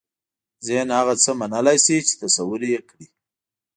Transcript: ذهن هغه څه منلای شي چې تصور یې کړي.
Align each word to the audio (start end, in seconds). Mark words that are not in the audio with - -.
ذهن 0.65 0.87
هغه 0.99 1.13
څه 1.23 1.31
منلای 1.39 1.77
شي 1.85 1.97
چې 2.07 2.13
تصور 2.21 2.61
یې 2.71 2.79
کړي. 2.89 3.05